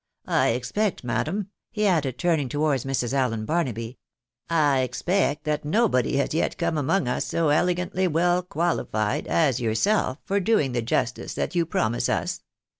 "I 0.25 0.47
expect, 0.47 1.03
madam," 1.03 1.51
he 1.69 1.85
added, 1.85 2.17
turning 2.17 2.49
towards 2.49 2.85
Mm. 2.85 3.13
Allen 3.13 3.45
Barnaby," 3.45 3.99
1 4.47 4.79
expect 4.79 5.43
that 5.43 5.63
nobody 5.63 6.15
has 6.17 6.33
yet 6.33 6.57
come 6.57 6.75
among 6.75 7.07
us 7.07 7.25
so 7.25 7.49
elegantly 7.49 8.07
weU 8.07 8.49
qualified 8.49 9.27
as 9.27 9.59
yourself 9.61 10.17
for 10.25 10.39
doing 10.39 10.71
the 10.71 10.81
jus 10.81 11.11
tice 11.11 11.35
that 11.35 11.53
you 11.53 11.67
promise 11.67 12.09
us. 12.09 12.41